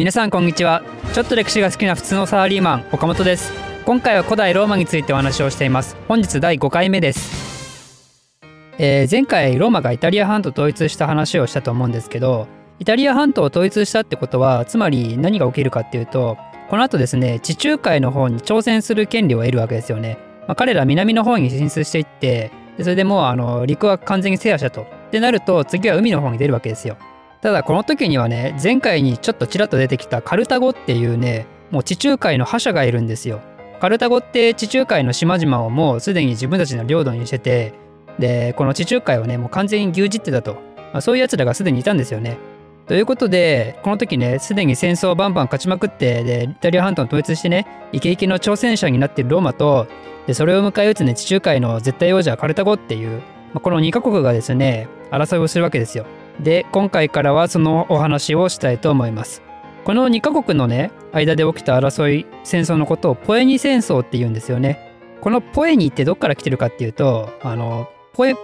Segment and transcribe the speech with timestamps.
[0.00, 0.82] 皆さんこんにちは。
[1.12, 3.52] ちょっと歴史が好きな普通のサラリーマン岡本です。
[3.84, 5.94] 今回は古代ローマについてお話をしています。
[6.08, 8.08] 本日第5回目です、
[8.78, 16.38] えー前回ローマがイタリア半島統一した話をしたと思うんですけどイタリア半島を統一したってことはつまり何が起きるかっていうと
[16.70, 20.16] この後ですね地中海の方に挑戦する権利を得るわけですよね、
[20.48, 24.86] まあ、彼ら南の方に進出していってでそれでもうあの陸は完全に制覇したと。
[25.08, 26.96] ってなると次は海の方に出るわけですよ。
[27.42, 33.40] ただこの時にはね前回にちょっとちらっと出てきたカルタゴっていうねもう地中海の覇者がいるんですよ。
[33.80, 37.72] カルタゴって地中海の島々をもうすでに自分たちの領土にしてて
[38.18, 40.54] でこの地中海をねもう完全に牛耳ってたと、
[40.92, 42.36] まあ、そういうやつらがすでにいたんですよね。
[42.86, 49.86] ということでこの時ねすでに戦争をバンバン勝ちまくってでイタリア半島を統一してねイケイケの挑戦者になっているローマと
[50.26, 56.04] でそれを迎え撃つね地中海の絶対王者カルタゴっていう、まあこの2カ国がですね争いをするわけですよ。
[56.38, 59.42] で今回からはそのお話をしたいと思います。
[59.84, 64.78] この2カ国のね間で起きた争い戦争のことをポエニ戦争って言うんですよね。
[65.20, 68.34] このポエニってどっから来てるかっていうとあのポエ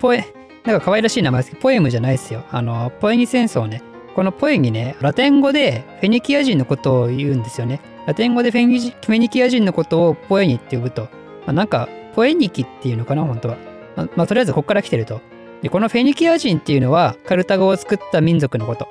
[0.00, 0.24] ポエ
[0.64, 2.44] なんか可愛らしい名前ですけどポエムじゃないですよ。
[2.50, 3.82] あのポエニ戦争ね。
[4.14, 7.80] このポエニねラテン語でフェニキア人のことを言うんですよね。
[8.06, 11.08] ラテン語でフェニキア人のことをポエニって呼ぶと、ま
[11.48, 13.56] あ、なんかポエニキっていうのかな本当は。
[13.96, 15.20] まあ、まあとりあえずここから来てると。
[15.62, 18.86] でこのフェニキア人っていうのはカルタゴを作った民族のこと。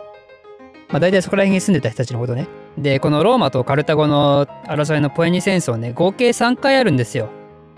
[0.89, 2.47] まあ大体そこら辺に住んでた人たちのことね。
[2.77, 7.29] で、このローマとカルタゴの争いのポエニ戦争ね、合計3回あるんですよ。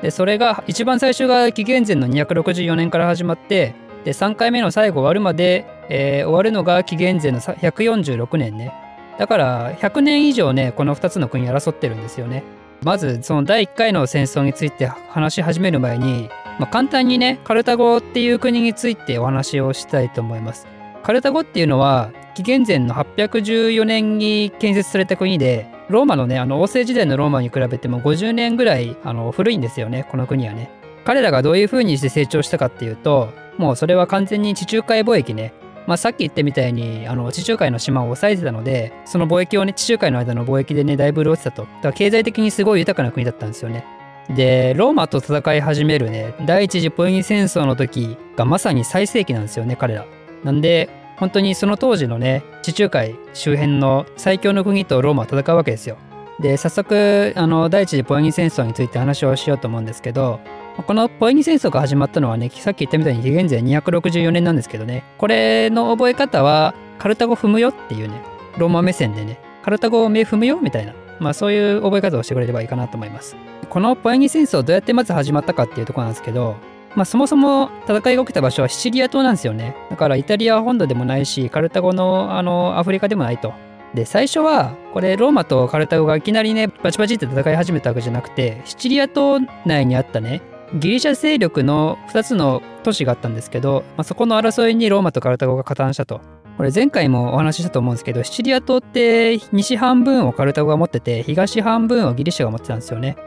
[0.02, 8.74] で、それが一番最初が紀元前の264年から始まって、で、3回目の最後終わるまで、えー終わるのが紀元前の146年ね。
[9.18, 12.44] だから100年以上ね、この2つの国争ってるんですよね。
[12.84, 20.68] まずその第1回の戦争について話し始める前に、まあ、簡単にねカルタゴっていう国についてお話をしたいと思います。
[21.04, 30.72] カルタゴっていうのは紀元前の814年に建設された国でローマのねあの王政時代のローマに比べても50年ぐらいあの古いんですよねこの国はね。
[31.04, 35.54] 彼らがどういう風にして成長したかっていうともうそれは完全に地中海貿易ね
[35.88, 43.86] まあ、さっき言ったみたいにあの地中海の島を抑えてたのでその貿易をね地中海の間の貿易でねだいぶ潤ってたとだから経済的にすごい豊かな国だったんですよね
[44.30, 50.06] でローマと戦い始めるね第一次ポエニ戦争の時がまさに最盛期なんですよね彼ら。
[50.44, 55.98] なんで本当にその当時のね地中海周辺の最強の国とローマは戦うわけですよ。
[56.40, 60.40] で早速あの第一次ポエニ戦争について話をしようと思うんですけど
[60.84, 68.22] このポエニ戦争が始まったのはね、さっき言ったみたいに紀元前264年なんですけどね、これの覚え方は、カルタゴ踏むよっていうね、
[68.58, 73.36] ローマ目線でね、カルタゴを目踏むよみたいな、まあそういう覚え方をしてくれればいいかなと思います。
[73.70, 76.56] このポエニ戦争どうやってまず始まったかっていうとこなんですけど、
[76.96, 79.76] まあそもそも戦いが起きた場所はシチリア島なんですよね。
[79.90, 83.54] だからイタリア本土でもないし、カルタゴのあのアフリカでもないと。
[83.96, 90.42] で最初はこれローマとカルタゴがいきなりねバチバチって戦い始めたわけじゃなくてシチリア島内にあったね
[90.74, 96.22] ギリシャ勢力の2つの都市があったんですけど、まあ、そこの争いにローマとカルタゴが加担したと。
[96.58, 103.18] これ前回もお話ししたと思うんですけどシチリア島って西半分をカルタゴが持ってて東半分をギリシャが持ってたんですよね。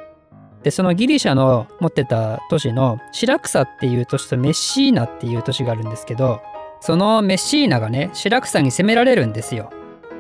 [0.62, 6.40] でそのギリシャの持ってた都市のシラクサっていう都市とメッシーナっていう都市があるんですけど
[6.80, 9.70] そのメッシーナがねシラクサに攻められるんですよ。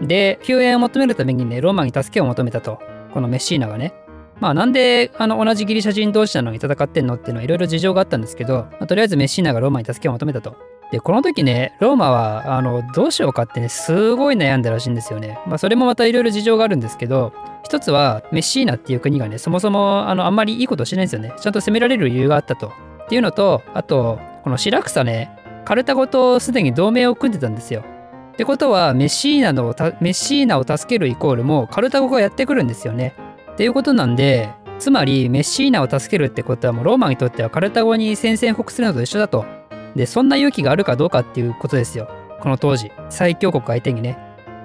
[0.02, 2.78] で救援を求めるためにねローマに助けを求めたと
[3.12, 3.94] このメッシーナがね。
[4.40, 10.56] まあなんであの同じギリシャ人同士なのに戦ってんのっていうのはいろいろ事情があったんですけど、まあとりあえずメッシーナがローマに助けを求めたと。
[10.90, 15.38] でこの時ねローマはあのどうしようかってねすごい悩んだらしいんですよね。
[15.46, 17.32] まあそれもまたいろいろ事情があるんですけど
[17.62, 21.34] 一つはメッシーナっていう国がねそもそもあのあんまりいいことしないんですよね。
[21.38, 22.72] ちゃんと攻められる理由があったと。
[23.04, 25.30] っていうのとあとこのシラクサね
[25.64, 27.84] カルタゴとすでに同盟を組んでたんですよ。
[28.32, 33.14] ってことはメッシーナのメッシーナを助けるイコールもカルタゴがやってくるんですよね。
[33.52, 39.57] っていうことなんでつまりメッシーナを助けるってことはもうローマにとってはカルタゴに宣戦布告するのと一緒だと。
[39.98, 42.08] でそんな勇気があるかどうかっていうことですよ
[42.40, 44.16] この当時最強国相手にね。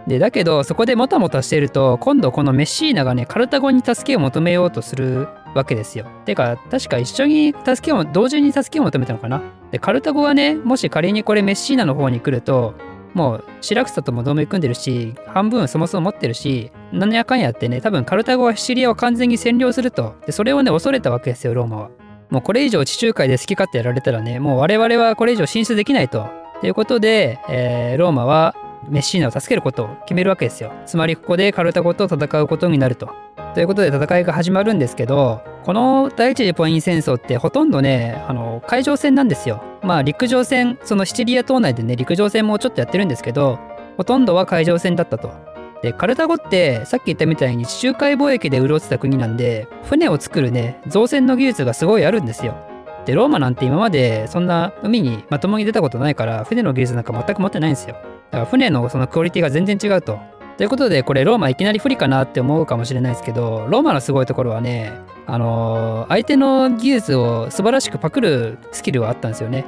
[0.05, 6.05] でだけどそこでもたもたしてると今度このメッシーナがねカルタゴに助けを求めようとするわけですよ。
[6.25, 9.41] てか確か一緒に助けを同時に助けを求めたのかな。
[9.71, 12.75] でカルタゴはねもし仮にこれメッシーナの方に来ると
[13.13, 21.89] もうシラクサとも同盟組んでるし半分そもそも持ってるし何やかんやってね多分カルタゴはシチリアを完全に占領するとでそれをね恐れたわけですよローマは
[22.33, 26.31] もうこれ以上地中海で好き勝手やられたらねもう我々はこれ以上進出できないと。
[26.61, 28.55] ということで、えーローマは
[28.89, 30.73] メッシーナを助けることを決めるわけですよ。
[30.87, 33.11] つまりここでカルタゴと戦うことになると。
[33.53, 39.61] ということで戦いが始まるんですけどこの第一次ポエニ戦争ってほとんどねあの海上戦なんですよ。
[39.83, 43.59] まあ陸上戦そのシチリア島内でね陸上戦もちょっとやってるんですけど
[43.95, 45.52] ほとんどは海上戦だったと。
[45.83, 52.55] でカルタゴってさっき言ったみたいに地中海貿易で潤ってた国なんで船を作るね造船の技術がすごいあるんですよ。
[53.05, 57.95] でローマなんて今までそんな海にまともに出たことないから船の技術なんか全く持ってないんですよ。
[57.95, 60.19] だから船のそのクオリティが全然違うと。
[60.57, 64.93] ということでこれローマいきなり不利かなって思うかもしれないですけどローマのすごいところはね
[65.25, 69.65] あのー、相手の技術を素晴らしくパクるスキルがあったんですよね。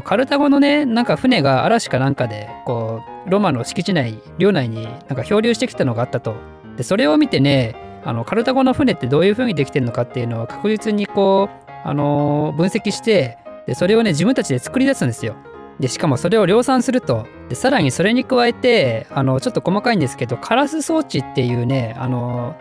[0.00, 6.34] カルタゴのねなんか船が嵐かなんかでこうロマの敷地内領内になんか漂流してきたのがあったと。
[6.76, 15.36] でそれを見てねあのカルタゴの船ってどういう風にできてるのかっていうのを確実にこう、あのー、分析してでそれをね自分たちで作り出すんですよ。
[15.78, 22.56] でしかもそれを量産するとでさらにそれに加えてあのちょっと細かいんですけどカラス装置っていうねあの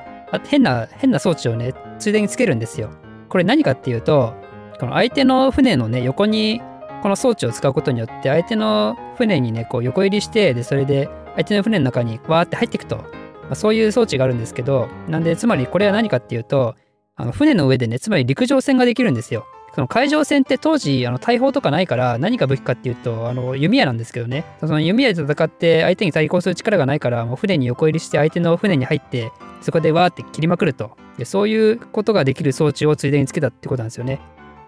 [0.48, 2.90] 変な変な装置をねついでにつけるんですよ。
[3.30, 4.34] これ何かっていうと
[4.80, 6.62] この相手の船のね横に
[7.02, 13.04] この装置を使うことによって相手の船にねこう横入りしてでそれで相手の船の中にわーって入っていくと、ま
[13.52, 16.76] あ、そういう装置があるんですけどなんでつまりこれは何かっていうと
[17.16, 19.46] あの船の上でねつまり陸上戦ができるんですよ。
[19.74, 24.44] その海上戦って当時あの大砲とかないから何が武器かっていうとあの弓矢なんですけどね。
[24.60, 29.32] その弓矢で戦って相手に対抗する力がないからもう船に横入りして相手の船に入って
[29.62, 30.98] そこでわーって切りまくると。
[31.18, 34.20] でそういうことができる装置をついでにつけたってことなんですよね。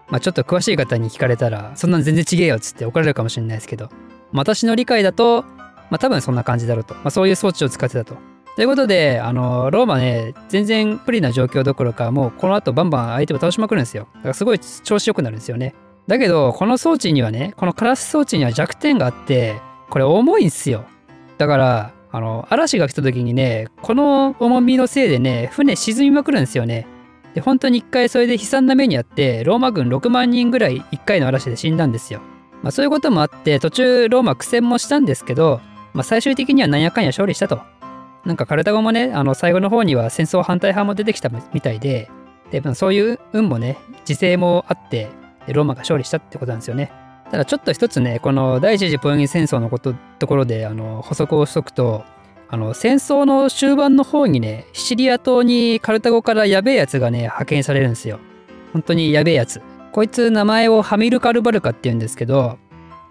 [0.08, 3.88] まあちょっと詳しい方に聞かれたらそんなん全然違えよっつって怒られるかもしれないですけど
[4.32, 5.42] 私の理解だと
[5.90, 8.16] まあ多分そんな感じだろうと、まあ、そういう装置を使ってたと
[8.56, 14.06] ということで、あの、ローマね、全然不利な状況どころか、もうこの後バンバン相手を倒しまくるんですよ。
[14.14, 15.74] だからすごい調子良くなるんですよね。
[16.06, 19.60] だけど、この装置にはね、このカラス装置には弱点があって、
[19.90, 20.84] これ重いんすよ。
[21.36, 26.86] だから、あの、嵐が来た時にね、この重みのせいでね、船沈みまくるんですよね。
[27.34, 32.20] で、本当に一回それで悲惨な目にあって、ローマ軍6万人ぐらい一回の嵐で死んだんですよ。
[32.62, 35.60] まあそういうこともあって、途中ローマ苦戦もしたんですけど、
[35.92, 37.60] まあ最終的にはなんやかんや勝利したと。
[38.24, 42.10] なんかカルタゴもね、あの最後の方には戦争反対派も出てきたみたいで、
[42.50, 45.08] でそういう運もね、時勢もあって、
[45.48, 46.92] ローマが勝利したってことなんですよね。
[47.30, 52.04] ただちょっと一つね、この第一次ポエギ戦争のことところであの補足をしとくと、
[52.54, 58.20] あの戦争の終盤の方にね、シチリア島にカルタゴからやべえやつがね、派遣されるんですよ。
[58.72, 59.60] 本当にやべえやつ。
[59.90, 62.58] こいつ名前をハミルカルバルカって言うんですけど、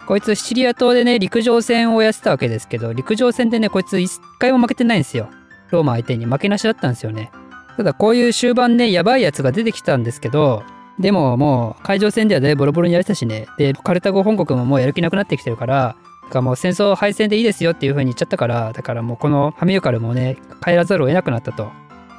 [0.06, 5.28] こいつシチリア島でね、陸上戦をやってたわけですけど、陸上戦でね、こいつ一回も負けてないんですよ。
[5.70, 7.30] ローマ相手に負けなしだったんですよね。
[7.76, 10.62] ただこういう終盤ね、やばいやつが出てきたんですけど、
[10.98, 21.70] でももう海上戦ではだいぶボロボロにやれたしね、で、カルタゴ本国ももうやる気なくなってきてるから、だからもう戦争敗戦でいいですよっていう風に言っちゃったから、だからもうこのハミユカルもね、帰らざるを得なくなったと。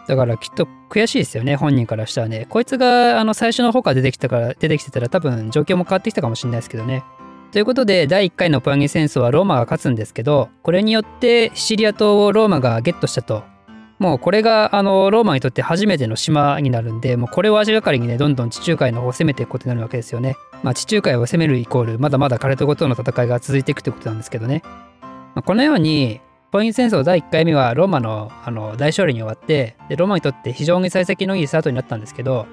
[0.08, 2.46] だからきっと悔しいですよね、本人からしたらね。
[2.50, 7.04] こいつがあの最初の方から出てきたから、出てきてたら多分状況も変わってきたかもしれないですけどね。
[7.56, 13.46] ということで第1回のポヤギ戦争はローマが勝つんですけどこれによってシチリア島をローマがゲットしたと
[13.98, 20.36] もうこれがあのローマにとって初めての島になるんでもうこれを足がかりにねどんどん地中海の方を攻めていくことになるわけですよね。
[20.66, 24.64] まあ、地中海を攻めるイコールまだまだカルトゴとの戦いが続いていくということなんですけどね。
[25.36, 26.22] まあ、このように
[26.52, 32.48] ポイン戦争第1回目はローマのあの大勝利に終わってでローマにとって非常に幸先のいいスタートになったんですけど、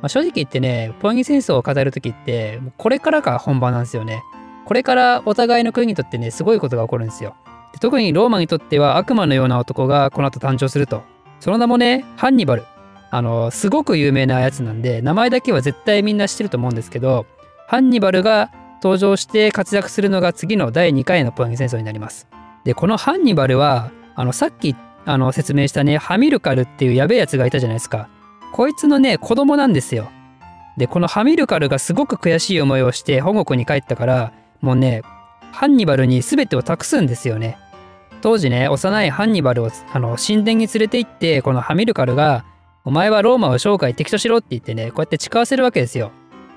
[0.00, 4.22] まあ、正直言ってねポイン戦争を語る時ってこれからが本番なんですよね。
[4.64, 7.36] これからお互いの国にとってね、すごいことが起こるんですよ。
[7.74, 11.02] で特にローマにとっては悪魔のような男がこの後誕生すると。
[11.40, 12.64] その名もね、ハンニバル。
[13.10, 17.26] あの、すごく有名なやつなんで、名前だけは絶対みんな知ってると思うんですけど、
[17.70, 18.50] ハンニバルが
[18.82, 22.26] 登場して活躍するのが次の第2回のポエギ戦争になります。
[22.64, 24.74] で、このハンニバルは、あの、さっき
[25.04, 28.08] あの説明したね、ハミルカルっていうやべえやつがいたじゃないですか。
[28.52, 30.10] こいつのね、子供なんですよ。
[30.78, 35.02] で、このハミルカルがすごく悔しい思いをして本国に帰ったから、もうね、
[35.52, 37.56] ハンニバルに全てを託すんですよね。
[38.20, 42.44] 当時ね、幼いハンニバルをあの神殿に連れて行って、このハミルカルが、
[42.84, 46.10] お前はローマを生涯敵としろって言ってね、こうやって誓わせるわけですよ。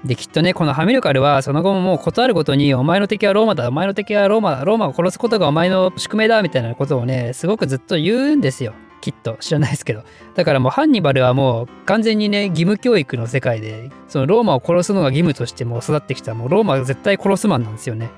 [0.06, 8.74] で、きっとね、このハミルカルはその後ももう断るごとに、お前の敵はローマだ、お前の敵はローマだ、ローマを殺すことがお前の宿命だ、みたいなことをね、すごくずっと言うんですよ。
[9.00, 9.38] きっと。
[9.40, 10.04] 知らないですけど。
[10.36, 18.10] だからもうハンニバルはもう完全にね、義務教育の世界で、そのローマを殺すのが義務としてもう育ってきた、もうローマは絶対殺すマンなんですよね。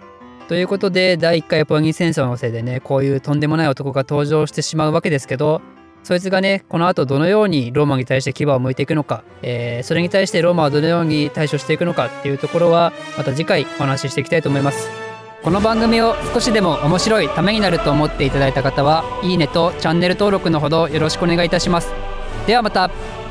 [0.47, 5.61] ということで、第1回ポギ戦争のせいでね、こういうとんでもない男が登場してしまうわけですけど、
[6.05, 14.87] そいつがね、この後どのようにローマに対して牙を向いていくのか、えー、それに対してローマはどのように対処していくのかっていうところは、また次回お話ししていきたいと思います。
[15.41, 21.91] この番組を少しでも面白いためになると思っていただいた方は、いいねとチャンネル登録のほどよろしくお願いいたします。
[22.45, 23.24] ではまた。